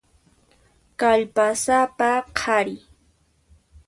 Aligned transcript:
Kallpasapa 0.99 2.09
qhari. 2.37 2.75